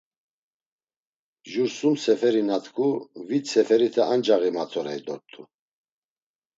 [1.51, 2.87] Jur sum seferi na t̆ǩu,
[3.27, 5.41] vit seferite ancaği matorey dort̆u.